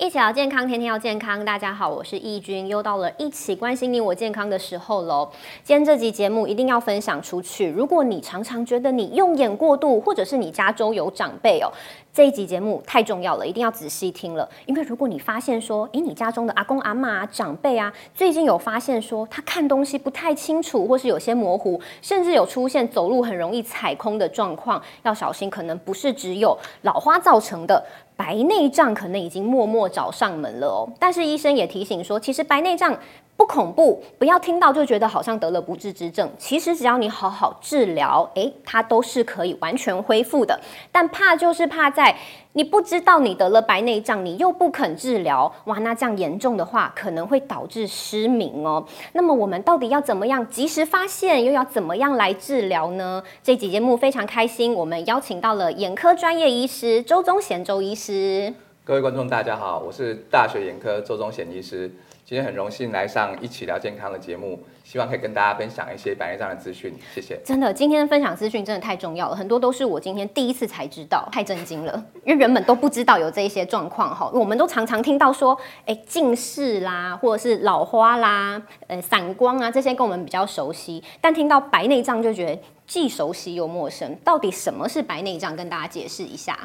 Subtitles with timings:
[0.00, 1.44] 一起聊健康，天天要健康。
[1.44, 5.30] 大家好，我是易君，又到了一起关心你我健康的时候喽。
[5.62, 7.68] 今天这集节目一定要分享出去。
[7.68, 11.70] 如果你常常觉得你用眼过度，或者是你家中有长辈哦，
[12.14, 14.48] 这一集节目太重要了，一定要仔细听了。
[14.64, 27.84] 因为如果你发现说，诶，你家中的阿公阿妈、长辈啊，最近有发现说他看东西不太清楚，或是有些模糊，甚至有出现走路很容易踩空的状况，要小心，可能不是只有老花造成的。
[28.20, 32.94] 白内障可能已经默默找上门了哦，但是医生也提醒说，其实白内障
[33.40, 36.30] 不恐怖，不要听到就觉得好像得了不治之症。
[36.36, 40.60] 其实只要你好好治疗，诶，它都是可以完全恢复的。
[40.92, 42.14] 但怕就是怕在。
[42.52, 48.84] 你不知道你得了白内障，你又不肯治疗，哇，那这样严重的话，可能会导致失明哦。
[49.12, 53.22] 那么我们到底要怎么样及时发现，又要怎么样来治疗呢？
[53.42, 58.52] 这期节目非常开心，我们邀请到了眼科专业医师周宗贤周医师。
[58.82, 61.88] 各位观众，大家好，我是大学眼科周宗贤医师。
[62.24, 66.94] 今天很荣幸来上一起聊健康的节目，希望可以跟大家分享一些白内障的资讯。
[67.14, 67.38] 谢谢。
[67.44, 72.02] 真的，今天分享资讯真的太重要了，很多都是我今天第一次才知道，太震惊了。
[72.24, 84.16] 因为原本都不知道有这一些状况哈，我们都常常听到说，哎，近视啦，或者是老花啦，呃，散光啊，这些跟我们比较熟悉，但听到白内障就觉得既熟悉又陌生。
[84.24, 85.54] 到底什么是白内障？
[85.54, 86.58] 跟大家解释一下。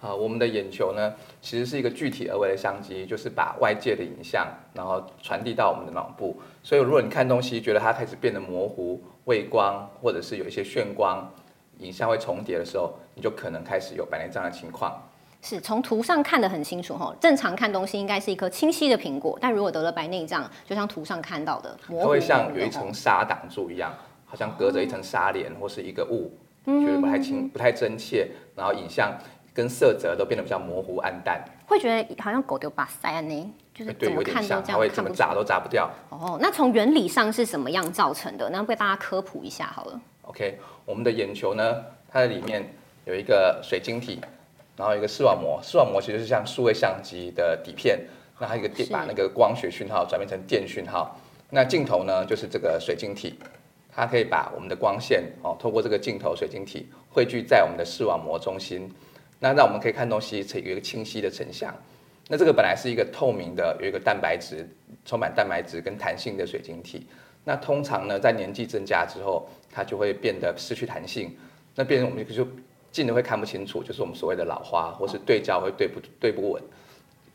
[0.00, 1.12] 啊，我们的眼球呢，
[1.42, 6.40] 其实是一个具体而为的相机，就是把外界的影像，然后传递到我们的脑部。
[6.62, 11.30] 所以，如果你看东西觉得它开始变得模糊、畏光，或者是有一些眩光，
[11.80, 15.02] 影像会重叠的时候，你就可能开始有白内障的情况。
[15.42, 26.32] 是从图上看得很清楚哈，正常看东西应该是一颗清晰的苹果，但如果得了白内障，就像图上看到的，它会像有一层纱挡住一样，好像隔着一层纱帘或是一个雾，
[26.64, 29.12] 觉得不太清、不太真切，然后影像。
[29.52, 35.90] 跟色泽都变得比较模糊暗淡，会觉得好像狗丢把塞呢，就是怎么看都这样，怎么砸都砸不掉。
[36.08, 38.48] 哦，那从原理上是什么样造成的？
[38.50, 40.00] 那为大家科普一下好了。
[40.22, 42.72] OK，我们的眼球呢，它的里面
[43.04, 44.20] 有一个水晶体，
[44.76, 47.98] 然后一个视网膜，视网膜其实是像数位相机的底片，
[48.38, 51.18] 那它一个电把那个光学讯号转变成电讯号。
[51.50, 53.36] 那镜头呢，就是这个水晶体，
[53.92, 58.88] 它可以把我们的光线哦，透过这个镜头水晶体汇聚在我们的视网膜中心。
[59.40, 61.74] 那让我们可以看东西成有一个清晰的成像。
[62.28, 64.64] 那这个本来是一个透明的，有一个蛋白质
[65.04, 67.08] 充满蛋白质跟弹性的水晶体。
[67.42, 71.36] 那通常呢，在年纪增加之后，它就会变得失去弹性。
[71.74, 72.46] 那变成我们就
[72.92, 76.62] 近的会看不清楚，就是我们所谓的老花，或是对焦会对不对不稳，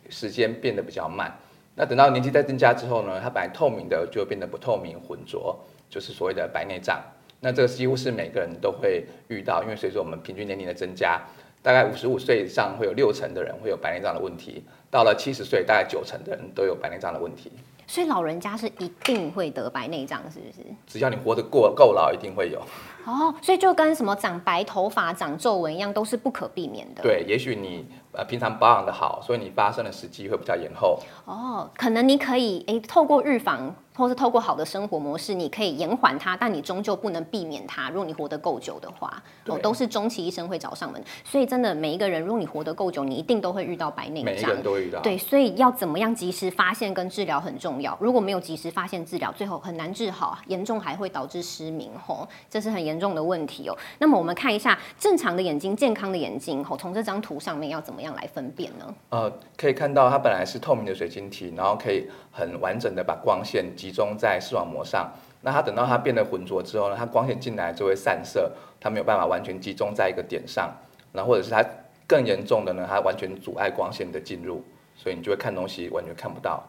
[0.10, 1.36] 时间变得比较慢。
[1.76, 5.58] 那等到年纪再增加之后呢，它本来透明的就变得不透明、浑浊，
[5.90, 7.04] 就是所谓的白内障。
[7.42, 11.22] 那这个几乎是每个人都会遇到，因为随着我们平均年龄的增加。
[11.66, 17.52] 大概五十五岁以上会有六成的人会有白内障的问题，到了七十岁，大概九成的人都有白内障的问题。
[17.88, 20.66] 所以老人家是一定会得白内障，是不是？
[20.88, 22.62] 只要你活得过够老，一定会有。
[23.06, 27.04] 哦，所以就跟什么长白头发、长皱纹一样，都是不可避免的。
[27.04, 31.00] 对，也许你呃平常保养的好，所以你发生的时机会比较延后。
[31.26, 33.76] 哦，可能你可以诶透过预防。
[33.98, 37.90] 或是透过好的生活模式，你可以延缓它，但你终究不能避免它。
[37.90, 41.02] 如果你活得够久的话，哦，都是终其一生会找上门。
[41.24, 44.26] 所以真的每一个人，如果你活得够久，你一定都会遇到白内障。
[44.26, 45.00] 每一个人都会遇到。
[45.00, 47.75] 对，所以要怎么样及时发现跟治疗很重要。
[48.02, 51.92] 如果没有及时发现治疗，最后很难治好，严重还会导致失明。
[52.06, 53.78] 吼，这是很严重的问题哦。
[54.00, 58.94] 那么我们看一下正常的眼睛、健康的眼睛，吼，从这张图上面要怎么样来分辨呢？
[59.10, 64.66] 呃，可以看到它本来是透明的水晶体，然后可以很完整的把光线集中在视网。
[64.66, 70.74] 膜上，那它等到它变得浑浊之后呢，它光线进来就会散射，它没有办法完全集中在一个点上，
[71.14, 71.64] 然后或者是它
[72.08, 74.64] 更严重的呢，它完全阻碍光线的进入，
[74.98, 76.64] 所以你就会看东西完全看不到。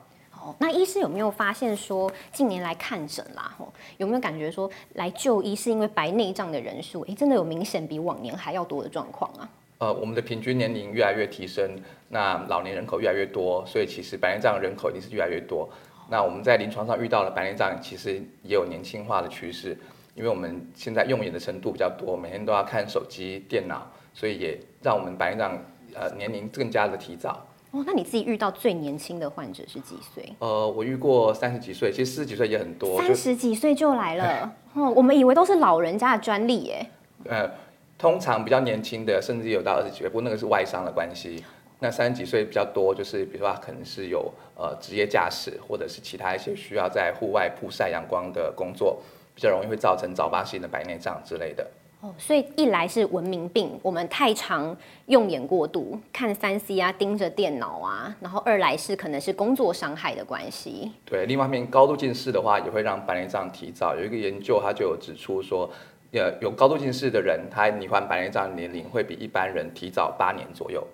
[0.59, 9.49] 那医师有没有发现说近年来看诊啦，吼，有没有感觉说来就医是因为白内障的人数，哎，真的有明显比往年还要多的状况啊？
[9.79, 11.71] 呃，我们的平均年龄越来越提升，
[12.09, 15.69] 那老年人口越来越多，所以其实白内障人口一定是越来越多。
[16.09, 19.77] 那我们在临床上遇到了白内障，其实也有年轻化的趋势，
[20.15, 25.59] 因为我们现在用眼的程度比较多，每天都要看手机、电脑，所以也让我们白内障
[25.95, 27.45] 呃年龄更加的提早。
[27.77, 30.35] 哦，那你自己遇到最年轻的患者是几岁？
[30.39, 32.99] 呃，我遇过三十几岁，其实四十几岁也很多。
[32.99, 36.87] 三十几岁就来了， 哦，我们以为都是老人家的专利耶。
[37.27, 37.51] 呃，
[37.99, 41.45] 通常比较年轻的，甚至有到二十几岁，不过那个是外伤的关系。
[41.79, 48.99] 那三十几岁比较多，就是比如说他可能是有呃职业驾驶，或者是其他一些需要在户外曝晒阳光的工作，
[49.35, 51.69] 比较容易会造成早发性的白内障之类的。
[52.01, 54.77] 哦，所以一来是文明病，我们太常
[55.07, 60.93] 用眼过度，看三 C 啊，盯着电脑啊，然后二来是可能是工作伤害的关系。
[61.07, 63.97] 对，另外一面高度近视的话，也会让白内障提早。
[63.97, 65.71] 有一个研究，它就有指出说，
[66.13, 70.87] 呃，有高度近视的人，他罹患白内障的年龄会比一般人提早八年左右。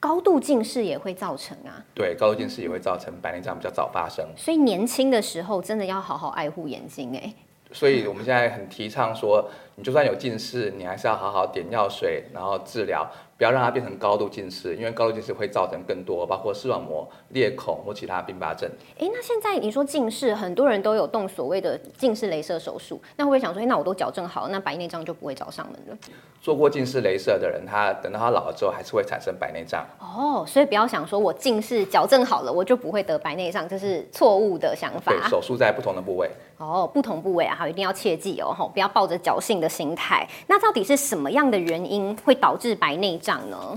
[0.00, 4.24] 高度近视也会造成啊，对，高度近视也会造成白内障比较早发生。
[4.36, 7.34] 所以年轻的时候真的要好好爱护眼睛哎。
[7.72, 13.08] 所以我们现在很提倡说，你就算有近视，你还是要好好点药水，然后治疗。
[13.36, 18.68] 不要让它变成高度近视，因为高度近视会造成更多，包括视网膜裂孔或其他并发症。
[18.98, 25.96] 哎，那现在你说近视，很多人都有动所谓的近视雷射手术，那会不会想说，哎，那我都矫正好，那白内障就不会找上门了？
[26.42, 29.86] 做过近视雷射的人，他等到他老了之后，还是会产生白内障。
[30.00, 35.12] 哦，所以不要想说我近视矫正好了，我就不会得白内障，这是错误的想法。
[35.12, 36.28] 对，手术在不同的部位。
[36.56, 40.26] 哦，不同部位啊，好，一定要切记哦，吼，不要抱着侥幸的心态。
[40.46, 43.76] 那到底是什么样的原因会导致白内障呢？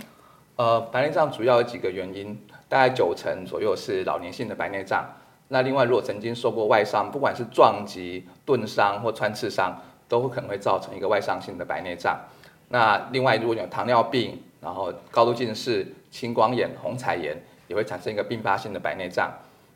[0.55, 2.39] 呃，白内障主要有几个原因，
[2.69, 5.03] 大概九成左右是老年性的白内障。
[5.47, 9.77] 那另外，如果曾经受过外伤，不管是撞击、钝伤或穿刺伤，
[10.07, 12.17] 都会可能会造成一个外伤性的白内障。
[12.69, 17.35] 那另外，如果有糖尿病，然后高度近视、青光眼、红彩炎，
[17.67, 19.29] 也会产生一个并发性的白内障。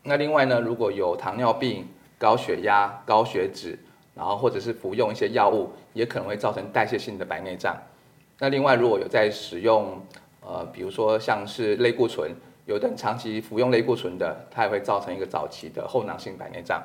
[0.04, 1.86] 那另外呢，如果有糖尿病、
[2.18, 3.78] 高血压、高血脂，
[4.16, 7.78] 然后或者是服用一些药物，也可能会造成代谢性的白内障。
[8.40, 10.02] 那另外，如果有在使用
[10.42, 12.32] 呃，比如说像是类固醇，
[12.66, 16.84] 有的人长期服用类固醇的，它也会造成一个早期的后囊性白内障。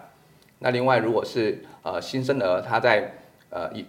[0.58, 3.10] 那另外，如果是呃新生儿，他在
[3.50, 3.84] 呃以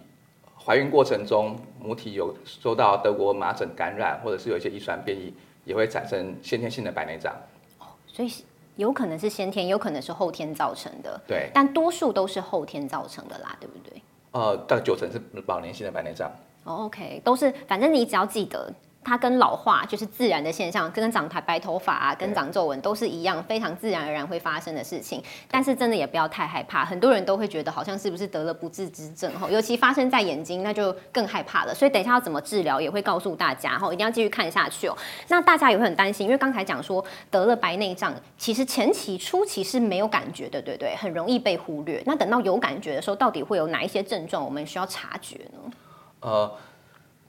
[0.56, 5.34] 怀孕过程中母体有受到德国麻疹感染，或者是有一些遗传变异，
[5.64, 7.34] 也会产生先天性的白内障。
[7.78, 8.32] 哦，所以
[8.76, 11.20] 有可能是先天，有可能是后天造成的。
[11.26, 14.02] 对，但多数都是后天造成的啦，对不对？
[14.32, 16.30] 呃，大概九成是老年性的白内障。
[16.64, 18.72] 哦，OK，都是，反正你只要记得。
[19.04, 25.22] 它跟老化就是自然的现象，跟长台白头发啊，跟长皱纹都是一样，非常自然而然会发生的事情。
[25.50, 31.74] 但是真的也不要太害怕，很多人都会觉得好像是不是得了不治之症哈，尤其发生在眼睛，那就更害怕了。
[31.74, 34.96] 所以等一下要怎么治疗，也会告诉大家哈，一定要继续看下去哦。
[35.28, 40.94] 那大家也会很担心，因为刚才讲说得了白内障，其实前期初期是没有感觉的，对不对？
[40.96, 42.00] 很容易被忽略。
[42.06, 45.72] 那等到有感觉的时候，到底会有哪一些症状，我们需要察觉呢？
[46.20, 46.52] 呃。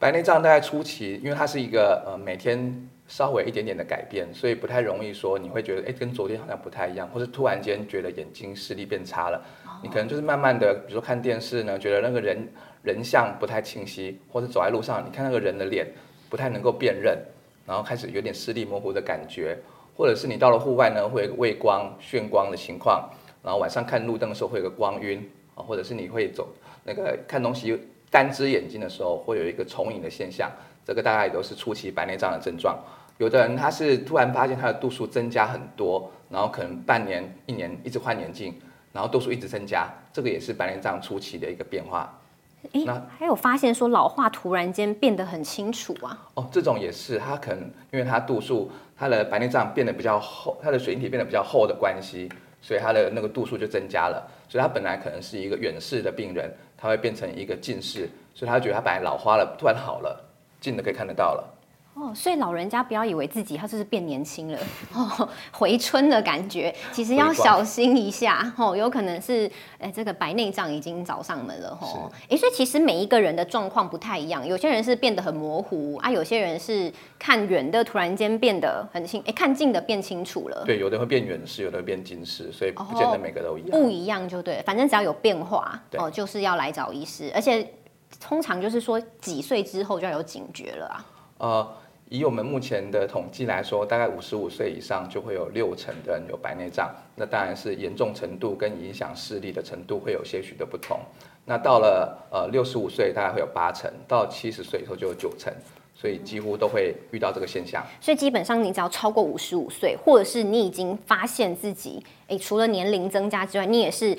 [0.03, 9.41] 白内障大概初期，因为它是一个呃每天稍微一点点的改变，所以不太容易说你会觉得哎跟昨天好像不太一样，或是突然间觉得眼睛视力变差了。
[9.81, 12.45] 你可能就是慢慢的，比如说看电视呢，觉得那个人
[12.81, 15.87] 人像不太清晰，或者走在路上，你看那个人的脸
[16.29, 17.17] 不太能够辨认，
[17.65, 19.57] 然后开始有点视力模糊的感觉，
[19.95, 23.09] 或者是你到了户外呢，会有畏光、眩光的情况，
[23.41, 25.25] 然后晚上看路灯的时候会有个光晕
[25.55, 26.49] 啊，或者是你会走
[26.83, 27.79] 那个看东西。
[28.13, 30.51] 单只眼睛的时候会有一个重影的现象，
[30.85, 32.77] 这个大概也都是初期白内障的症状。
[33.17, 38.53] 有的人他是突然发现他的度数增加很多，然后可能半年、一年一直换眼镜，
[38.91, 42.19] 然后度数一直增加，这个也是白内障初期的一个变化。
[42.85, 46.29] 那还有发现说老化突然间变得很清楚啊？
[46.35, 52.29] 哦，这种也是，他可能因为他度数，他的白内障变得比较厚，他的水晶体变得比较厚的关系，
[52.61, 54.29] 所以他的那个度数就增加了。
[54.47, 56.53] 所以他本来可能是一个远视的病人。
[56.83, 60.21] 它会变成一个近视，所以他觉得他本来老花了，突然好了，
[60.59, 61.52] 近的可以看得到了。
[61.95, 64.57] 哦，所以老人家不要以为自己他就是变年轻了，
[64.93, 80.63] 哦，回春的感觉，其实要小心一下，哦，有可能是，哎，这个白内障已经找上门了，吼，哎，所以其实每一个人的状况不太一样，有些人是变得很模糊啊，有些人是看远的突然间变得很清，哎，看近的变清楚了。
[80.65, 83.69] 对，有的会变远视，有的会变近视，所以不见得每个都一样。
[83.69, 87.71] 不一样就对，反正只要有变化，哦，就是要来找医师，而且
[88.19, 91.05] 通常就是说几岁之后就要有警觉了啊。
[91.37, 91.73] 呃。
[92.13, 96.87] 以我们目前的统计来说，大概五十五岁以上就会有六成的人有白内障。
[97.15, 100.99] 那当然是严重程度跟影响视力的程度会有些许的不同。
[101.43, 105.51] 那到了呃六十五岁，大概会有八成；到七十岁以后就有九成，
[105.95, 107.83] 所以几乎都会遇到这个现象。
[107.99, 114.15] 所以基本上，你只要超过五十五岁，或者是你已经发现自己，诶，除了年龄增加之外，你也是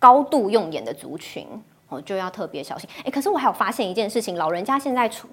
[0.00, 1.46] 高度用眼的族群，
[1.90, 2.90] 哦，就要特别小心。
[3.04, 5.28] 诶，可是我还有发现一件事情，老人家现在出。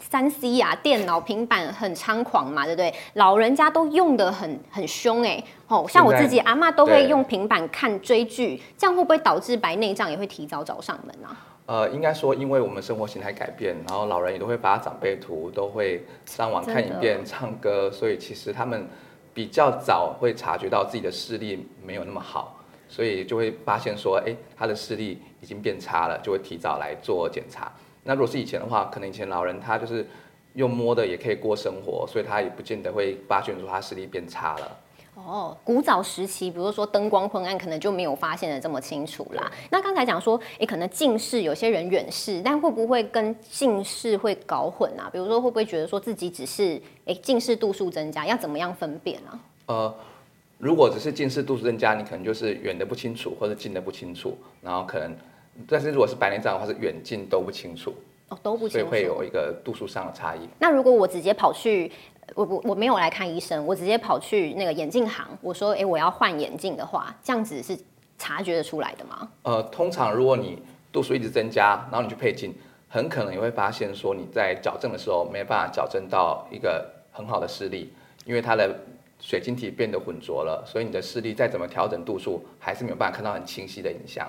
[0.00, 2.92] 三 C 呀，电脑、平板很猖狂嘛，对不对？
[3.14, 11.36] 老人家都用的很很凶哎，哦，像我自己阿妈都会用平板看追剧，这样会不会导致白内障也会提早找上门啊？
[11.66, 18.88] 呃，应该说，因为我们生活形态改变，然后老人也都会把长辈图，都会上网看一遍、唱歌，所以其实他们
[19.32, 27.70] 比较早会察觉到自己的视力没有那么好，所以就会发现说，哎，他的视力已经变差了，就会提早来做检查。
[28.04, 30.06] 那如果是以前的话，可能以前老人他就是
[30.54, 34.78] 用摸的也可以过生活，所以他也不见得会发现说他视力变差了。
[35.14, 39.50] 哦，古早时期，比如说灯光昏暗，可能就没有发现的这么清楚啦。
[39.68, 45.10] 那刚才讲说，诶，可能近视，有些人远视，但会不会跟近视会搞混啊？
[45.12, 49.38] 比如说，会不会觉得说自己只是诶近视度数增加，要怎么样分辨啊？
[49.66, 49.94] 呃，
[50.56, 55.14] 如果只是近视度数增加，你可能就是远的不清楚，或者近的不清楚，然后可能，
[55.68, 57.94] 但是如果是白内障的话，是远近都不清楚，
[58.28, 60.48] 哦，都不清楚，所以会有一个度数上的差异。
[60.58, 61.90] 那如果我直接跑去，
[62.34, 67.78] 我我我没有来看医生，我直接跑去那个眼镜行，我说，哎，我要换眼镜的话，这样子是
[68.18, 69.28] 察觉得出来的吗？
[69.42, 70.62] 呃，通常如果你
[70.92, 72.54] 度数一直增加，然后你去配镜，
[72.88, 77.92] 很可能你会发现说你在矫正的时候没办法矫正到一个很好的视力，
[78.24, 78.78] 因为它的
[79.18, 84.28] 水晶体变得浑浊了，所以你的视力再怎么调整度数，还是没有办法看到很清晰的影像。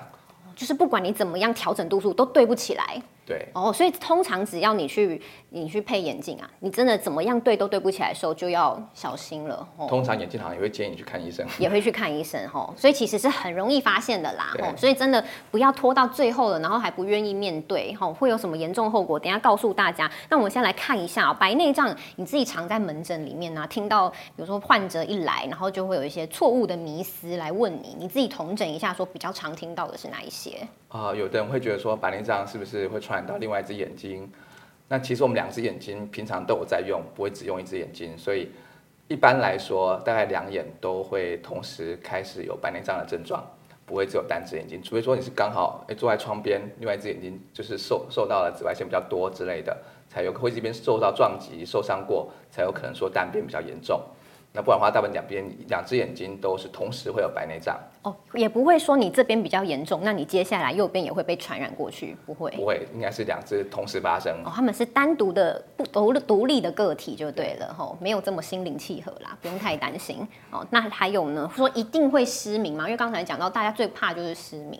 [0.56, 3.02] 就是不管你怎么样调整度数，都对不起来。
[3.24, 9.66] 对，哦，所以通常只要你去你去配眼镜啊，你真的怎么样对都对不起来的时候，就要小心了。
[9.88, 12.74] 通常眼镜行也会建议你去看医生，也会去看医生哦。
[12.76, 14.52] 所以其实是很容易发现的啦。
[14.58, 19.18] 哦所以真的不要拖到最后了，然后还不愿意面对，哦，会有什么严重后果？
[19.18, 20.10] 等下告诉大家。
[20.28, 30.66] 那我们先来看一下白内障，你自己常在门诊里面呢，听到比如说患者一来，然后就会有一些错误的迷思来问你，你自己统整一下，说比较常听到的是哪一些？
[30.88, 34.26] 啊，有的人会觉得说白内障是不是会传染到另外一只眼睛？
[34.88, 38.48] 那其实我们两只眼睛平常都有在用，不会只用一只眼睛，所以
[39.06, 43.44] 一般来说，大概两眼都会同时开始有白内障的症状，
[43.84, 49.76] 不会只有单只眼睛，除非说你是刚好哎坐在窗边，另外一只眼睛就是受受到了紫外线比较多之类的，
[50.08, 54.00] 才有会这边受到撞击受伤过，才有可能说单边比较严重。
[54.54, 62.50] 那不然的话，大部分两边两只眼睛都是同时会有白内障哦，也不会说你这边比较严重，那你接下来右边也会被传染过去，不会？
[62.50, 70.18] 不会，应该是两只同时发生哦，他们是单独的不独独立的个体就对了吼，没有这么心灵契合啦，不用太担心
[70.50, 70.66] 哦。
[70.68, 72.84] 那还有呢，说一定会失明吗？
[72.84, 74.78] 因为刚才讲到大家最怕就是失明。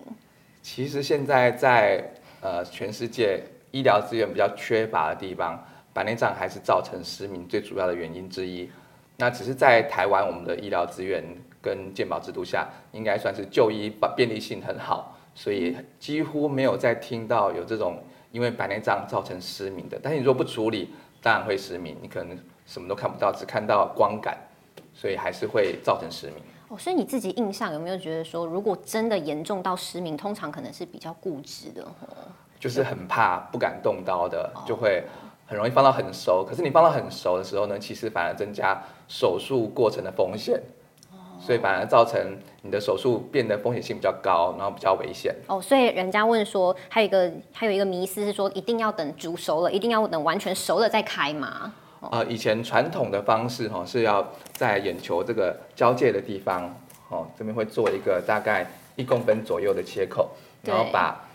[0.61, 2.05] 其实现在在
[2.43, 5.59] 呃全世界医疗资源比较缺乏的地方，
[5.95, 8.71] 白内障还是造成失明最主要的原因之一。
[9.23, 11.23] 那只是在台湾，我们的医疗资源
[11.61, 18.03] 跟健保制度下，应该算是就医便利性很好，所以几乎没有再听到有这种
[18.33, 19.97] 因为白内障造成失明的。
[20.03, 22.37] 但是你如果不处理，当然会失明，你可能
[22.67, 24.37] 什么都看不到，只看到光感，
[24.93, 26.43] 所以还是会造成失明。
[26.71, 31.87] 哦，所以你自己印象有没有觉得说，如果真的严重到失明，通常可能是比较固执的，
[32.59, 35.05] 就是很怕不敢动刀的，就会。
[35.53, 40.59] 很容易放到很熟，可是你放到很熟的时候呢，其实反而增加手术过程的风险，
[41.39, 42.19] 所以反而造成
[42.63, 45.37] 你的手术变得风险性比较高，然后比较危险。
[45.49, 51.75] 哦，所以人家问说，还有一个还有一个迷思是说，一定要等煮熟了，一定要等完全熟了再开吗？
[52.11, 56.75] 呃，以前传统的方式哈是要在眼球这个交界的地方，
[57.11, 58.67] 哦这边会做一个大概
[58.97, 60.31] 一公分左右的切口，
[60.63, 61.29] 然后把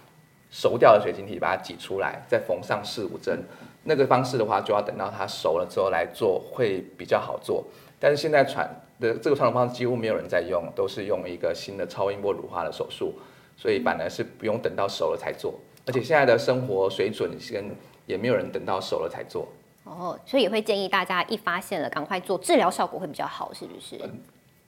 [0.50, 3.44] 熟掉的水晶体把它挤出来，再缝上四五针。
[3.88, 7.64] 那个方式的话，就要等到它熟了之后来做，会比较好做。
[8.00, 13.14] 但是现在传的这个传统方式几乎没有人在用，都是用一个新的超音波乳化的手术，
[13.56, 15.56] 所以反而是不用等到熟了才做。
[15.86, 17.72] 而且现在的生活水准跟
[18.06, 19.48] 也没有人等到熟了才做。
[19.86, 23.98] 哦，所以也会建议大家一发现了赶快做，治疗效果会比较好，是不是？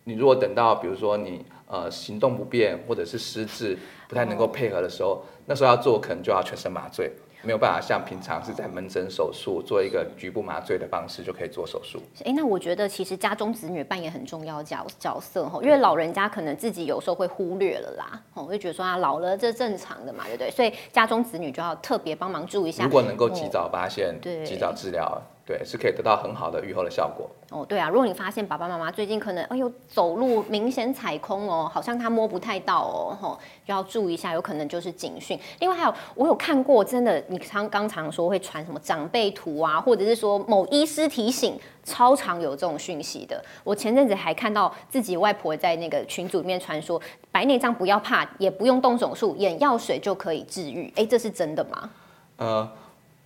[0.05, 7.11] 你如果等到比如说你呃行动不便或者是失智不太能够配合的时候，那时候要做可能就要全身麻醉。
[7.41, 12.01] 没有办法像平常是在门诊手术做一个局部麻醉的方式就可以做手术。
[12.25, 20.51] 哎，那我觉得其实家中子女扮演很重要角角色哈，因为老人家可能自己有时候会忽略了啦，我就觉得说啊老了这正常的嘛，对不对？
[20.51, 22.83] 所以家中子女就要特别帮忙注意一下。
[22.83, 25.21] 如果能够及早发现，对，及早治疗。
[25.49, 27.27] 对，是可以得到很好的愈后的效果。
[27.49, 35.39] 哦，对啊，如果你发现爸爸妈妈最近可能哎呦走路明显踩空哦，好像他摸不太到哦，吼，就要注意一下，有可能就是警讯。
[35.59, 43.43] 另外还有，我有看过，真的，你常刚常说会传什么长辈图啊，或者是说某医师提醒，超常有这种讯息的。
[43.63, 47.01] 我前阵子还看到自己外婆在那个群组里面传说，
[47.31, 50.93] 白内障不要怕，也不用动手术，眼药水就可以治愈。
[50.95, 51.89] 哎，这是真的吗？
[52.37, 52.71] 呃，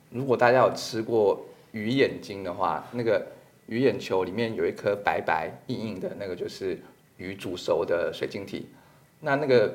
[0.10, 1.38] 如果大家有吃过。
[1.74, 3.25] 鱼眼睛的话，那个
[3.65, 6.80] 鱼眼球里面有一颗白白硬硬的，那个就是
[7.18, 8.68] 鱼煮熟的水晶体。
[9.20, 9.74] 那那个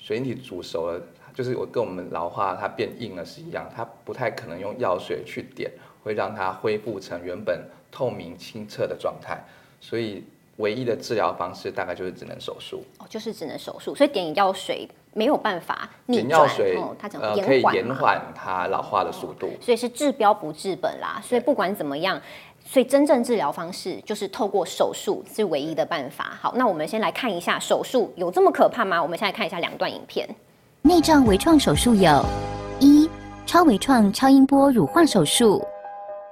[0.00, 1.02] 水晶体煮熟了，
[1.34, 5.70] 就是我跟我们老化它变硬了是一样，它不太可能用药水去点，
[6.04, 9.42] 会让它恢复成原本透明清澈的状态。
[9.80, 10.22] 所以
[10.58, 12.84] 唯一的治疗方式大概就是只能手术。
[12.98, 13.94] 哦，就是只能手术。
[13.96, 19.50] 所以点药水没有办法逆转，水哦，它讲呃可以延缓它老化的速度。
[19.60, 21.20] 所以是治标不治本啦。
[21.22, 22.20] 所以不管怎么样，
[22.64, 26.32] 所以真正治疗方式就是透过手术是唯一的办法。
[26.40, 29.02] 好，那我们先来看一下手术有这么可怕吗？
[29.02, 30.28] 我们先来看一下两段影片。
[30.80, 32.24] 内脏微创手术有：
[32.80, 33.08] 一、
[33.46, 35.60] 超微创超音波乳化手术；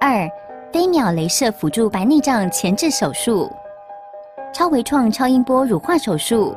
[0.00, 0.28] 二、
[0.72, 3.50] 飞秒镭射辅助白内障前置手术。
[4.52, 6.56] 超微创超音波乳化手术，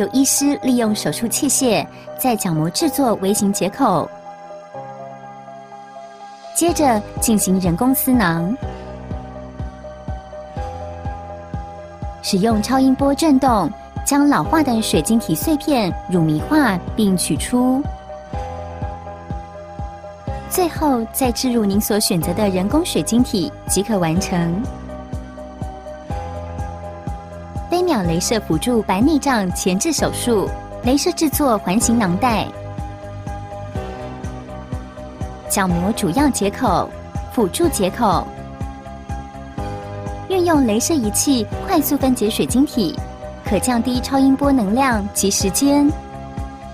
[0.00, 1.86] 有医师利用手术器械
[2.18, 4.08] 在角膜制作微型结口，
[6.56, 8.56] 接着进行人工丝囊，
[12.22, 13.70] 使用超音波震动。
[14.02, 17.80] 将老化的水晶体碎片乳糜化并取出，
[20.48, 24.79] 最后再置入您所选择的人工水晶体即可完成。
[27.90, 30.48] 飞秒镭射辅助白内障前置手术，
[30.84, 32.46] 镭射制作环形囊袋，
[35.50, 36.88] 角膜主要结口、
[37.32, 38.24] 辅助结口，
[40.28, 42.96] 运用镭射仪器快速分解水晶体。
[43.44, 45.90] 可降低超音波能量及时间，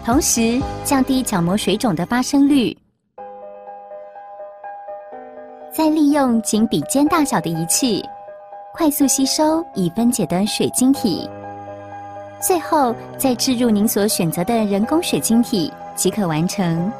[0.04, 2.76] 同时降低角膜水肿的发生率。
[5.72, 8.04] 再利用仅笔尖大小的仪器，
[8.76, 11.26] 快速吸收已分解的水晶体，
[12.38, 16.92] 最后再置入您所选择的人工水晶体即可完成。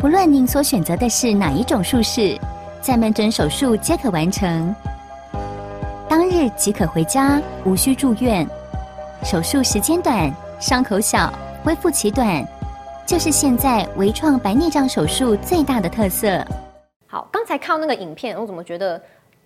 [0.00, 2.36] 不论您所选择的是哪一种术式，
[2.80, 4.74] 在门诊手术皆可完成。
[6.08, 8.44] 当日即可回家，无需住院。
[9.22, 10.28] 手术时间短，
[10.58, 12.44] 伤口小，恢复期短，
[13.06, 16.44] 就是现在微创白内障手术最大的特色。
[17.52, 18.98] 好，刚才看那个影片，我怎么觉得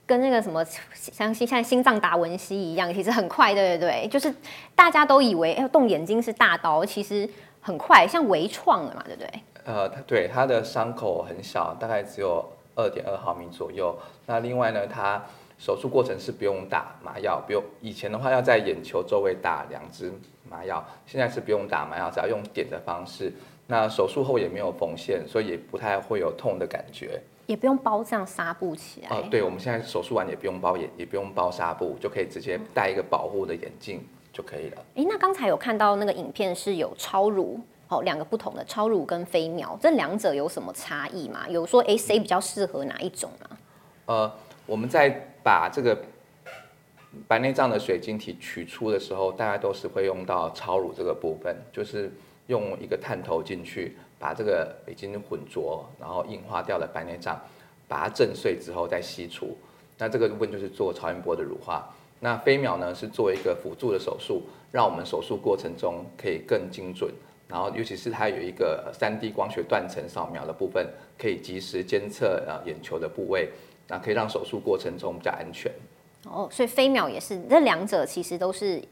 [0.07, 4.09] 跟那个什么像心像心脏达文西一样，其实很快，对对对？
[4.09, 4.33] 就是
[4.77, 7.29] 大家都以为要动眼睛是大刀，其实
[7.61, 9.29] 很快，像微创了嘛，对不对？
[9.65, 13.99] 呃，对它的伤口很小，大概只有二点二毫米左右。
[14.25, 15.21] 那另外呢，它
[15.59, 20.12] 手术过程是不用打麻药，不用以前的话要在眼球周围打两支
[20.49, 23.33] 麻药，现在是不用打麻药，只要用点的方式。
[23.66, 27.21] 那手术后也没有缝线，所以也不太会有痛的感觉。
[27.46, 29.09] 也不用包这样纱布起来。
[29.09, 34.85] 哦，对，我们现在手术完也不用包眼，也不用包纱布，就可以直接戴一个保护的眼镜就可以了。
[34.96, 41.48] 哎，那刚才有看到那个影片是有超乳，哦，两个不同的超乳跟飞秒，这两者有什么差异吗？
[41.48, 43.56] 有说哎谁比较适合哪一种吗？
[44.06, 44.32] 呃，
[44.66, 45.09] 我们在
[45.42, 45.96] 把这个
[47.26, 52.12] 白内障的水晶体取出的时候，大家都是会用到超乳这个部分，就是
[52.48, 57.40] 用一个探头进去，把这个已经混浊然后硬化掉的白内障，
[57.87, 59.57] 把它震碎之后再吸除。
[59.98, 61.88] 那这个部分就是做超音波的乳化。
[62.18, 67.12] 那飞秒呢是做一个辅助的手术，让我们手术过程中可以更精准，
[67.46, 73.50] 然后尤其是它有一个三 D 光学断层扫描的部分，可以及时监测呃眼球的部位，
[73.87, 75.70] 那可以让手术过程中比较安全。
[76.24, 78.83] 哦，所以飞秒也是，这两者其实都是，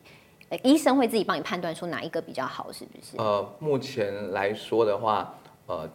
[0.62, 3.16] 医生会自己帮你判断出哪一个比较好，是不是？
[3.16, 5.34] 呃，目前来说的话，
[5.66, 5.88] 呃，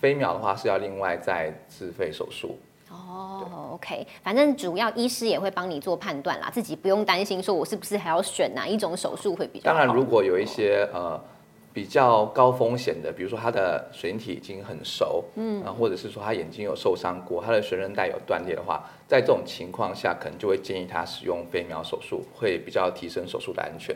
[0.00, 2.58] 飞秒的话是要另外再自费手术。
[2.90, 9.78] 哦，OK，反正主要医师也会帮你做判断啦，自己不用担心说我是不是还要选哪一种手术会比较好。
[9.78, 11.20] 当然，如果有一些呃
[11.74, 23.94] 比较高风险的，比如说他的水晶体已经很熟，嗯，啊，或者是说他眼睛有受伤过，他的悬韧带有断裂的话，在这种情况下，可能就会建议他使用飞秒手术，会比较提升手术的安全。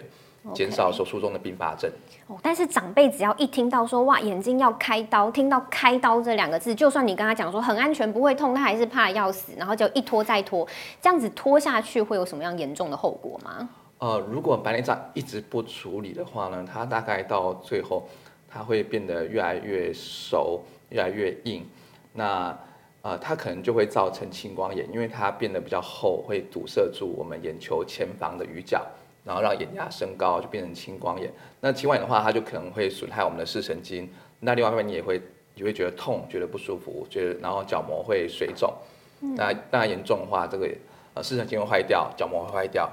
[0.54, 1.90] 减少手术中的并发症。
[2.28, 10.66] 哦，但是长辈只要一听到说哇眼睛要开刀，听到开刀这两个字，就算你跟他讲说很安全不会痛，他还是怕要死，然后就一拖再拖，
[11.02, 13.68] 这样子拖下去会有什么样严重的后果吗？
[13.98, 18.08] 呃，如果白内障一直不处理的话呢，它大概到最后，
[18.48, 21.66] 它会变得越来越熟，越来越硬，
[22.12, 22.56] 那
[23.02, 28.84] 呃，它可能就会造成青光眼，因为它变得比较厚，会堵塞住我们眼球前方的鱼角。
[29.24, 31.30] 然后让眼压升高，就变成青光眼。
[31.60, 34.08] 那青光眼的话，它就可能会损害我们的视神经。
[34.40, 35.20] 那另外一方面，你也会
[35.54, 38.72] 你会觉得痛，觉得不舒服，觉得然后角膜会水肿。
[39.20, 40.66] 那当然严重的话，这个
[41.12, 42.90] 呃视神经会坏掉，角膜会坏掉。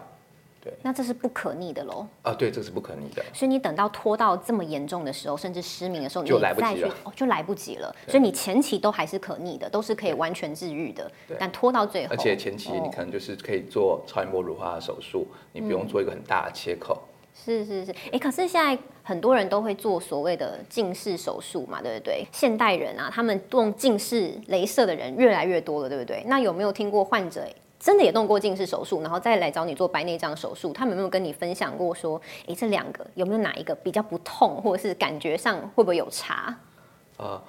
[0.65, 2.07] 对，那这是不可逆的喽。
[2.23, 3.23] 啊，对，这是不可逆的。
[3.31, 7.95] 所以你等到拖到这么严重的时候，甚至失明的时候，就来不及了，哦，就来不及了。
[8.07, 11.09] 所以你前期都还是可逆的，都是可以完全治愈的。
[11.37, 16.99] 但拖到最后，而且前期你可能就是可以做超音波乳化的手术，你不用做一个很大的切口。
[17.35, 22.25] 是是是，哎，可是现在很多人都会做所谓的近视手术嘛，对不对？
[22.31, 26.23] 现代人啊，他们用近视镭射的人越来越多了，对不对？
[26.27, 27.45] 那有没有听过患者
[27.85, 36.57] 真的也动过近视手术，然后再来找你做白内障手术，他们有没有跟你分享过说，诶，这两个有没有哪一个比较不痛，或者是感觉上会不会有差？
[37.17, 37.39] 呃，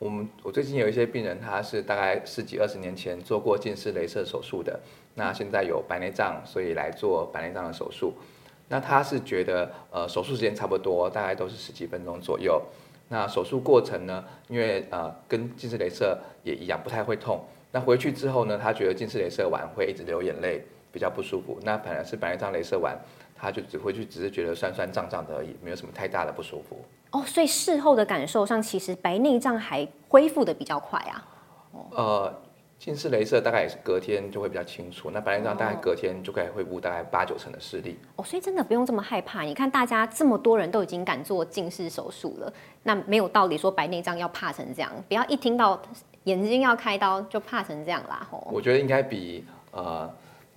[0.00, 4.80] 我们我最近有一些病人，他是大概十几二十年前做过近视雷射手术的，
[5.14, 8.12] 那现在有白内障，所以来做白内障的手术。
[8.66, 12.60] 那他是觉得，呃，手术时间差不多，大概都是十几分钟左右。
[13.10, 17.40] 那手术过程呢，因为呃跟近视雷射也一样，不太会痛。
[17.74, 21.58] 那回去之后呢，他觉得近视雷射完会一直流眼泪，比较不舒服。
[21.64, 22.96] 那本来是白内障雷射完，
[23.34, 26.78] 他就只回去只是觉得酸酸胀胀的而已，没有什么太大的不舒服。
[27.10, 31.26] 哦，所以事后的感受上，其实白内障还恢复的比较快啊。
[31.90, 32.32] 呃，
[32.78, 37.98] 近视雷射大概也是隔天就会比较清楚，那白内障大概隔天就可以恢复大概八九成的视力。
[38.14, 39.42] 哦，所以真的不用这么害怕。
[39.42, 42.52] 你看大家这么多人都已经敢做近视手术了，
[42.84, 44.92] 那没有道理说白内障要怕成这样。
[45.08, 45.82] 不要一听到
[46.24, 48.26] 眼睛要开刀就怕成这样啦。
[48.30, 50.10] 吼，我觉得应该比呃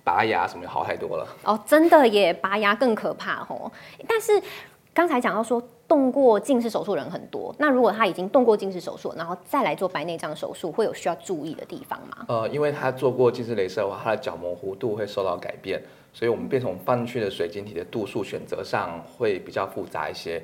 [0.04, 1.26] 拔牙什么好太多了。
[1.44, 3.70] 哦，真的耶，拔牙更可怕吼。
[4.06, 4.42] 但是
[4.92, 12.24] 刚才讲到说动过近视手术人很多，那如果他已经动过近视手术，然后再来做白内障手术，会有需要注意的地方吗？
[12.28, 15.80] 呃，因为他做过近视雷射的话，他的角膜弧度会受到改变，
[16.12, 20.42] 所以我们变成放进去的水晶体的度数选择上会比较复杂一些，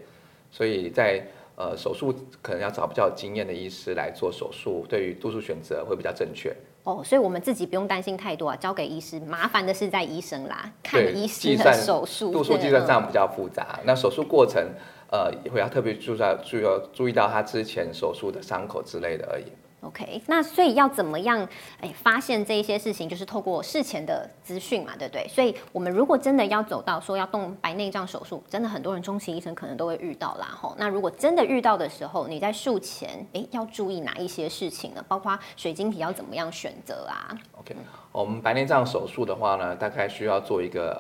[0.51, 1.23] 所以在
[1.57, 6.55] 呃手术可能要找比较有经验的医师来做手术，对于度数选择会比较正确。
[6.85, 13.81] 哦，所以我们自己不用担心太多啊，交给医师，麻烦的是在医生啦，看，医师的手术度数计算上比较复杂。
[13.85, 14.63] 那手术过程，
[15.11, 19.45] 呃，也会要特别注意注意到注意到他之前手术的伤口之类的而已。
[19.85, 21.47] OK，那所以要怎么样
[21.81, 25.29] 哎发现这一些事情，就是透过事前的资讯嘛，对不对？
[25.29, 30.75] 所以我们如果真的要走到说要动白内障手术，真的很多人中期医生可能都会遇到啦吼。
[30.79, 35.05] 那如果真的遇到的时候，你在术前哎要注意哪一些事情呢？
[35.07, 37.77] 包括水晶体要怎么样选择啊？OK，
[38.11, 40.99] 我们白内障手术的话呢，大概需要做一个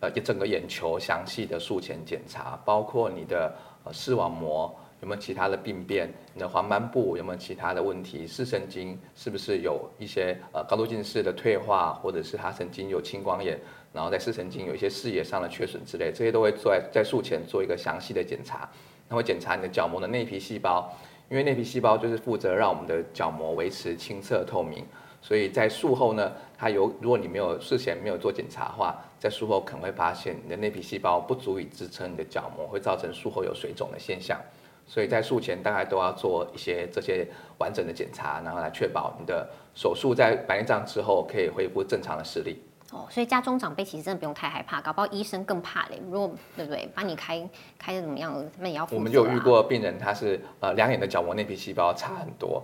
[0.00, 3.52] 呃呃一整个眼球详细的术前检查，包括你的
[3.90, 4.72] 视网膜
[5.04, 13.60] 有没有其他的病变，你的黄斑部有没有其他的问题，视神经是不是有一些呃高度近视的退化，或者是它神经有青光眼，
[13.92, 18.66] 然后在视神经有一些视野上的缺损之类，这些都会做在在术前做一个详细的检查，
[19.06, 20.90] 那会检查你的角膜的内皮细胞。
[21.28, 24.84] 因为内皮细胞就是负责让我们的角膜维持清澈透明，
[25.20, 34.40] 所以在术后呢，它有如果你没有事前没有做检查的话，在术后可能会发现你的内皮细胞不足以支撑你的角膜，会造成术后有水肿的现象。
[34.86, 37.26] 所以在术前大概都要做一些这些
[37.58, 42.62] 完整的检查，然后来确保你的手术在白内障之后可以恢复正常的视力。
[42.92, 46.00] 哦，所以家中长辈其实真的不用太害怕，搞不好医生更怕嘞。
[46.08, 48.98] 如果对不对，把你开开的怎么样，那也要负责、啊。
[48.98, 52.62] 我们就有遇过病人，他是呃两眼的角膜内皮细胞差很多，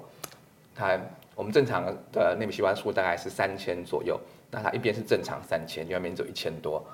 [0.75, 0.97] 他
[1.35, 4.21] 我们正常的内皮细胞数大概是三千左右，
[4.53, 6.85] 那他一边是正常三千，另外一边只有一千多。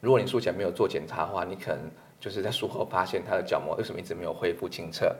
[0.00, 1.80] 如果你术前没有做检查的话，你可能
[2.24, 5.14] 就是在术后发现他的角膜为什么一直没有恢复清澈。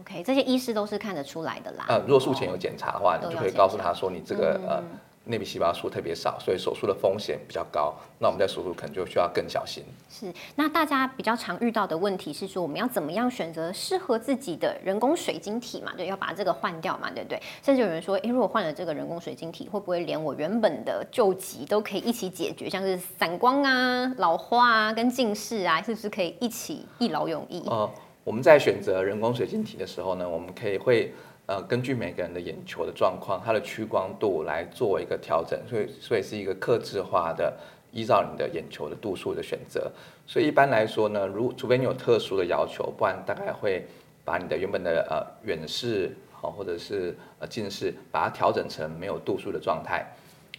[0.00, 1.84] OK，这些医师都是看得出来的啦。
[1.88, 7.94] 呃，如果术前有检查的话，你就可以告诉他说你这个呃嗯内皮细胞数特别少，所以手术的风险比较高。
[8.18, 9.84] 那我们在手术可能就需要更小心。
[10.08, 15.92] 是，那大家比较常遇到的问题是说，我们要怎么样选择适合自己的人工水晶体嘛？
[15.96, 17.40] 对，要把这个换掉嘛，对不对？
[17.62, 22.68] 甚至有人说，诶，如果换了这个人工水晶体，会不会连我原本的旧疾都可以一起解决？
[22.70, 27.62] 像是散光啊、老花啊、跟近视啊，是不是可以一起一劳永逸？
[27.68, 27.88] 呃，
[28.24, 31.12] 我们在选择人工水晶体的时候呢，我们可以会
[31.48, 37.52] 呃根据每个人的眼球的状况，它的屈光度来做一个调整，所以所以是一个克制化的，
[37.90, 39.90] 依照你的眼球的度数的选择。
[40.26, 43.86] 所以一般来说呢，如除非你有特殊的要求，不然大概会
[44.26, 50.06] 把你的原本的呃远视好或者是呃近视，把它调整成没有度数的状态。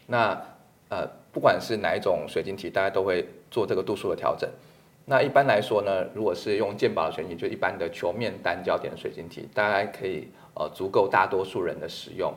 [0.07, 0.35] 那
[0.89, 4.49] 呃不管是哪一种水晶体，大家都会做这个度数的调整。
[5.05, 10.27] 那一般来说呢，如果是用健保的水晶，就一般的球面单焦点的水晶体，大家可以
[10.59, 12.31] 呃足够大多数人的使用。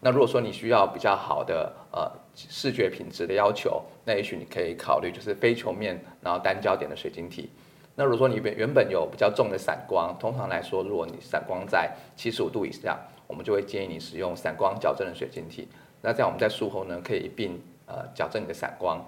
[0.00, 7.50] 那如果说你需要比较好的呃视觉品质的要求，那也许你可以考虑就是非球面然后单焦点的水晶体。
[7.94, 15.68] 那如果说你原原本有比较重的散光，通常来说，如果你散光在七十五度以上，我们就会建议你使用散光矫正的水晶体。
[16.00, 19.04] 那这样我们在术后呢，可以一并呃矫正你的散光。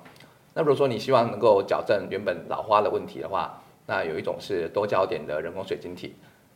[0.53, 6.15] 那如果说你希望能够矫正原本老花的问题的话，那有一种是多焦点的人工水晶体，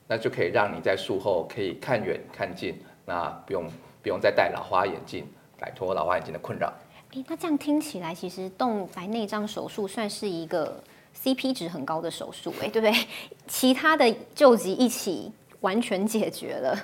[0.09, 3.69] 那就可以让你在术后可以看远看近，那不用
[4.03, 5.27] 不用再戴老花眼镜，
[5.59, 6.73] 摆脱老花眼镜的困扰。
[7.13, 10.83] 诶，那这样听起来，其实动白内障手术算是一个
[11.23, 12.93] CP 值很高的手术，哎，对不对？
[13.49, 16.79] 其他的救急一起完全解决了。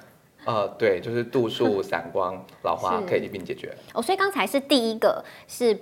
[0.45, 3.73] 呃，对，就是度数、 散光、老花可以一并解决。
[3.95, 5.79] 哦，所以刚才是第一个是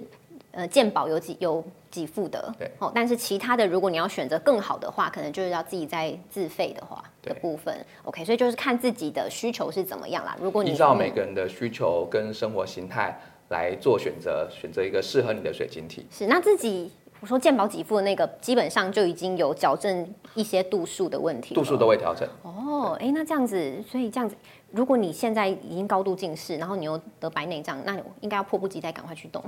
[0.52, 10.36] 呃健保有几有给付的，对哦，但是其他的如果你要选择更好的话，可能就是要自己再自费的话的部分，OK，所以就是看自己的需求是怎么样啦。
[10.40, 16.06] 如果你依照嗯每个人的需求跟生活形态来做选择，选择一个适合你的水晶体。
[16.10, 16.90] 是那自己。
[17.22, 22.26] 我说健保给付的那个，基本上就已经有矫正一些度数的问题，度数都会调整。
[22.40, 24.34] 哦，哎，那这样子，所以这样子，
[24.70, 29.44] 如果你现在已经高度近视，然后你又得白内障，那应该要迫不及待赶快去动。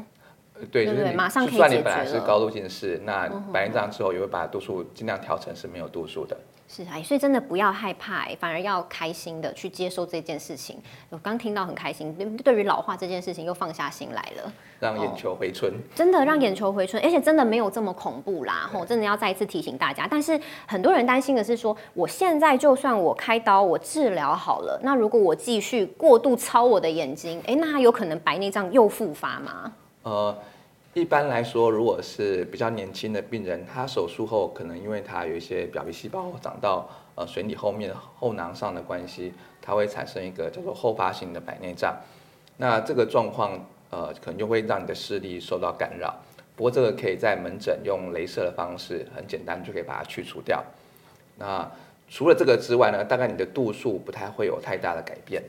[0.62, 6.37] 呃对，对就是你马上可以就算你本来是高度近视，那白内障之后也会把度数尽量调成是没有度数的。
[6.68, 10.79] 是啊，所以真的不要害怕，哎反而要开心的去接受这件事情。
[11.11, 15.70] 我刚听到很开心，对对于老化这件事情又放下心来了，让眼球回春。
[15.94, 18.70] 真的让眼球回春，而且真的没有这么恐怖啦。
[18.72, 20.07] 吼，真的要再一次提醒大家。
[20.11, 29.72] 但是很多人担心的是说，我现在就算我开刀，我治疗好了，那如果我继续过度操我的眼睛，哎，那有可能白内障又复发吗？
[30.05, 30.37] 呃，
[30.94, 41.96] 一般来说，如果是比较年轻的病人，他手术后可能因为他有一些表皮细胞长到呃水里后面后囊上的关系，它会产生一个叫做后发性的白内障。
[42.59, 46.14] 那这个状况呃可能就会让你的视力受到干扰。
[46.55, 50.62] 不过这个可以在门诊用镭射的方式，很简单就可以把它去除掉。
[51.38, 51.66] 那
[52.11, 55.42] 除了这个之外呢，大概你的度数不太会有太大的改变。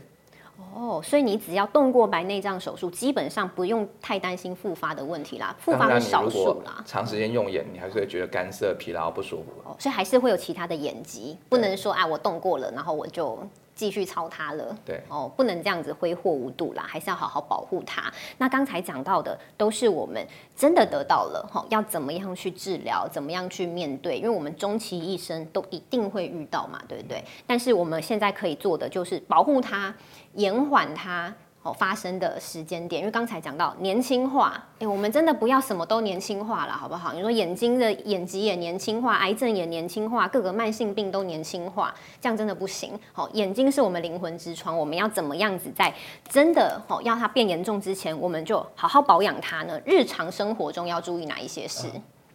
[0.76, 6.84] 哦，所以你只要动过白内障手术，基本上不用太担心复发的问题啦，复，发是少数啦。
[6.86, 9.52] 长时间用眼，你还是会觉得干涩、疲劳、不舒服。
[9.64, 13.40] 哦，所以还是会有其他的眼疾，不能说啊我动过了，然后我就
[13.76, 14.78] 继续抄它了。
[14.86, 18.12] 对哦，不能这样子挥霍无度啦，还是要好好保护它。
[18.38, 27.24] 那刚才讲到的都是我们真的得到了，哈、要怎么样去治疗，怎么样去面对，因为我们终其一生都一定会遇到嘛，对不对？
[27.48, 29.94] 但是我们现在可以做的就是保护它，
[30.34, 31.34] 延缓它。
[31.64, 37.14] 哦，发生的时间点，因为刚才讲到年轻化，哎，我们真的不要什么都年轻化了，好不好？
[37.14, 43.00] 你说眼睛的眼疾也年轻化，癌症也年轻化，各个慢性病都年轻化，这样真的不行。
[43.14, 45.94] 好、眼睛是我们灵魂之窗，我们要怎么样子在
[46.28, 49.80] 真的哦、要它变严重之前，我们就好好保养它呢？
[49.86, 51.88] 日常生活中要注意哪一些事？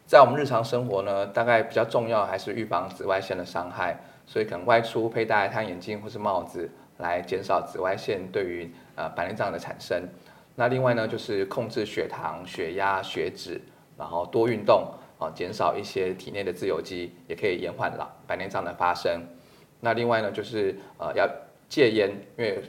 [0.07, 3.95] 在我们日常生活呢，大概比较重要还是预防紫外线的伤害，
[4.27, 10.03] 所以可能外出佩戴太阳眼镜或是帽子，来减少紫外线对于呃白内障的产生。
[10.57, 13.61] 那另外呢，就是控制血糖、血压、血脂，
[13.97, 19.23] 然后多运动啊，减少一些体内的自由基，也可以延缓老白内障的发生。
[19.81, 21.29] 那另外呢，就是呃要
[21.69, 22.61] 戒烟，因为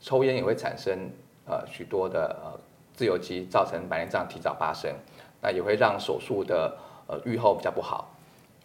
[0.00, 1.10] 抽烟也会产生
[1.46, 2.60] 呃许多的呃
[2.94, 4.94] 自由基，造成白内障提早发生。
[5.40, 8.14] 那也会让手术的呃预后比较不好。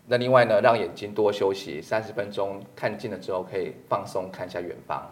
[0.06, 5.04] 那另外呢，让眼睛多休息三十分钟，看近了之后可以放松，看一下远方。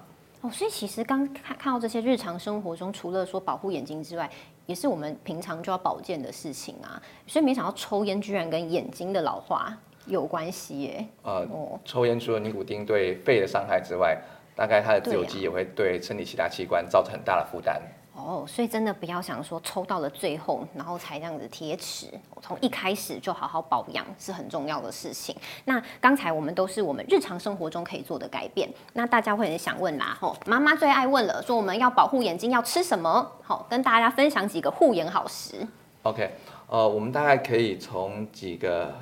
[0.45, 4.29] 哦，所以其实刚看看到这些日常生活中，除了说保护眼睛之外，
[4.67, 7.01] 也是我们平常就要保健的事情啊。
[7.25, 11.07] 所以没想到抽烟居然跟眼睛的老化有关系耶。
[11.23, 14.21] 呃，哦，抽烟除了尼古丁对肺的伤害之外，
[14.55, 17.81] 大概它的自由基也会对身体其他器官造成很大的负担。
[18.15, 22.07] 哦，所以真的不要想说抽到了最后，然后才这样子贴齿，
[22.41, 25.35] 从一开始就好好保养是很重要的事情。
[25.65, 33.29] 那刚才我们都是我们日常生活中可以做的改变，那大家会很想问啦，吼，妈妈最爱问了，说我们要保护眼睛要吃什么？
[33.43, 35.67] 好，跟大家分享几个护眼好食。
[36.03, 36.31] OK，
[36.67, 38.93] 呃，我们大概可以从几个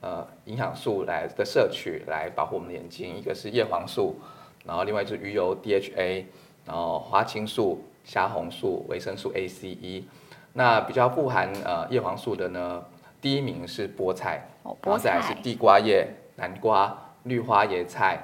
[0.00, 4.16] 呃营养素来的摄取来保护我们的眼睛，一个是叶黄素，
[4.64, 6.26] 然后另外就是鱼油 DHA，
[6.66, 10.08] 然后花青素、虾红素、维生素 A、C、E。
[10.54, 12.82] 那比较富含呃叶黄素的呢，
[13.20, 18.18] 第一名是菠菜，哦，然后菠菜，再来是地瓜叶、南瓜、绿花椰菜，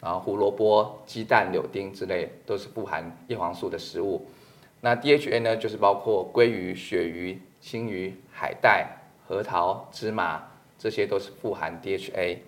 [0.00, 4.26] 然后胡萝卜、鸡蛋、柳丁之类都是富含叶黄素的食物。
[4.80, 8.88] 那 DHA 呢，就是包括鲑鱼、鳕鱼、青鱼、海带、
[9.28, 10.42] 核桃、芝麻，
[10.76, 12.38] 这些都是富含 DHA。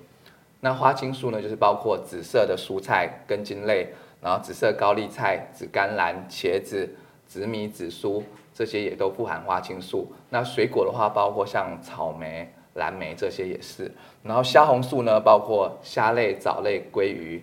[0.61, 3.87] 那花青素呢，就是包括紫色的蔬菜、根茎类，
[4.23, 6.89] 然后紫色高丽菜、紫甘蓝、茄子、
[7.27, 10.13] 紫米、紫苏，这些也都富含花青素。
[10.29, 13.91] 那水果的话，包括像草莓、蓝莓这些也是。
[14.23, 17.43] 然后虾红素呢，包括虾类、藻类、鲑鱼，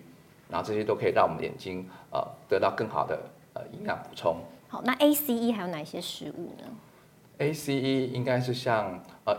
[0.49, 3.19] 然后这些都可以让我们的眼睛呃得到更好的
[3.53, 4.37] 呃营养补充。
[4.67, 6.65] 好，那 ACE 还有哪些食物呢
[7.39, 9.35] ？ACE 应该是像呃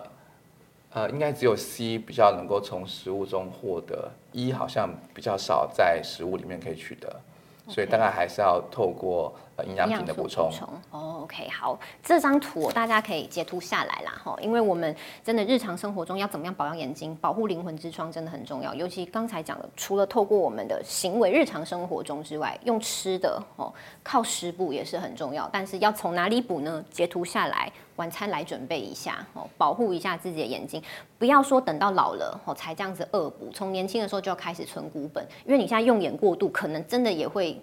[0.91, 7.21] 呃，应该只有 C 比较能够从食物中获得，E 好像比较少在食物里面可以取得，
[7.69, 10.51] 所以大概还是要透过营养品的补充。
[10.91, 14.95] 哦，OK，好，这张图大家可以截图下来啦，哈，因为我们
[15.25, 18.75] 真的日常生活中要怎么样保养眼睛，保护灵魂之窗真的很重要。
[18.75, 25.49] 尤其刚才讲的，除了透过我们的行为日常生活中之外，用吃的哦，靠食补也是很重要。
[25.53, 26.85] 但是要从哪里补呢？
[26.91, 30.83] 截图下来，晚餐来准备一下哦，保护一下自己的眼睛，
[31.19, 37.61] 不要说等到老了哦才这样子恶补，从年轻的时候就要开始存股本，因为你现在用眼过度，可能真的也会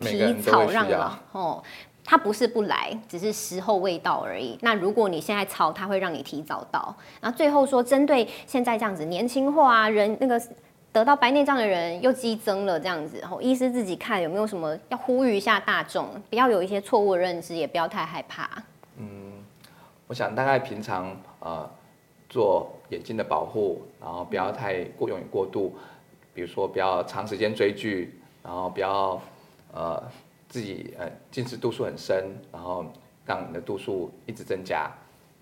[0.00, 1.62] 提早让了哦。
[2.10, 4.56] 它不是不来，只是时候未到而已。
[4.62, 6.94] 那如果你现在抄，他会让你提早到。
[7.20, 10.40] 然后最后说，针对现在这样子年轻化啊，人那个
[10.90, 18.48] 得到白内障的人又激增了，这样子，然后医师自己看有没有什么要呼吁一下大众，不要有一些错误认知，也不要太害怕。
[18.96, 19.32] 嗯，
[20.06, 21.70] 我想大概平常呃
[22.30, 25.76] 做眼睛的保护，然后不要太过用于过度，
[26.32, 29.20] 比如说不要长时间追剧，然后不要
[29.72, 30.02] 呃。
[30.50, 32.82] 自己呃近视度数很深，然后
[33.26, 34.90] 让你的度数一直增加，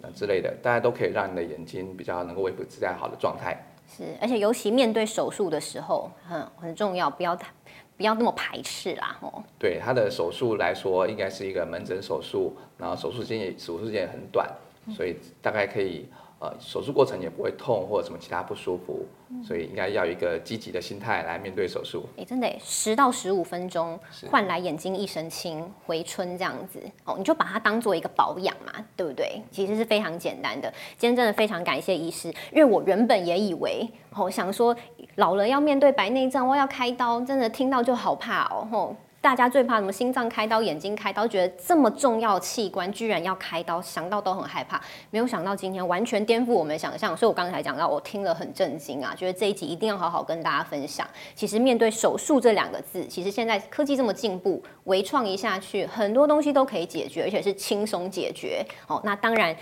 [0.01, 3.57] 那之类的，大家都可以让你的眼睛比较能够维持在好的状态。
[3.87, 7.49] 是，而且尤其面对手术的时候，很很重要，不要太
[7.97, 9.41] 不要那么排斥啦，哦。
[9.61, 14.51] 对，他的手术来说，应该是一个门诊手术，然后手术间也手术时间也很短，
[14.93, 16.09] 所以大概可以。
[16.47, 19.05] 呃，手术过程也不会痛或者什么其他不舒服，
[19.43, 22.05] 所以应该要一个积极的心态来面对手术。
[22.17, 23.99] 哎，真的，十到十五分钟
[24.31, 29.43] 换来眼睛一身轻，回春这样子，哦，你就把它当做一个保养嘛，对不对？
[29.51, 30.73] 其实是非常简单的。
[30.97, 34.77] 今天真的非常感谢医师，因为我原本也以为，哦，想说
[35.17, 38.97] 老了要面对白内障，我要开刀，真的听到就好怕哦，吼。
[39.27, 39.91] 大家最怕什么？
[39.91, 44.81] 心脏开刀、眼睛开刀，觉得这么重要器官居然要开刀，想到都很害怕。
[45.11, 49.13] 没有想到今天完全颠覆我们想象，所以我刚才讲到，我听了很震惊啊！
[49.17, 51.05] 觉得这一集一定要好好跟大家分享。
[51.35, 58.65] 其实面对手术这两个字，其实现在科技这么进步，微创一下去，很多东西都可以解决，而且是轻松解决。
[58.87, 59.57] 哦，那当然，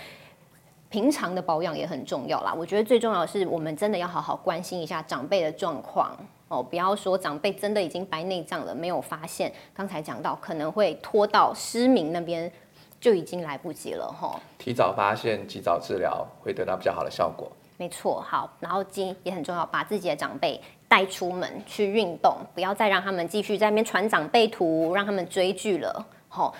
[0.91, 2.53] 平常的保养也很重要啦。
[2.55, 6.15] 我觉得最重要的是，我们真的要好好关心一下长辈的状况。
[6.47, 9.51] 哦，不要说长辈真的已经白内障了，没有发现。
[9.73, 12.51] 刚才讲到可能会拖到失明那边，
[12.99, 14.39] 就已经来不及了哈。
[14.59, 17.51] 提早发现，及早治疗，会得到比较好的效果。
[17.77, 26.05] 没错，好，然后今也很重要，把自己的长辈带出门去运动，不要再让他们继续在那边传长辈图，让他们追剧了。
[26.27, 26.53] 好。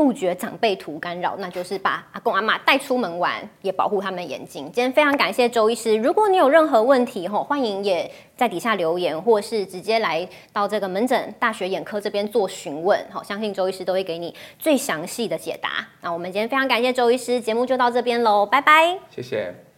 [0.00, 4.64] 杜绝长辈图干扰，那就是把阿公阿妈带出门玩，也保护他们眼睛。
[4.72, 12.98] 今天非常感谢周医师，如果你有任何问题吼，欢迎也在底下留言，或是直接来到这个门诊大学眼科这边做询问。
[13.10, 15.86] 好，相信周医师都会给你最详细的解答。
[16.00, 19.69] 那我们今天非常感谢周医师，节目就到这边喽，拜拜，谢谢。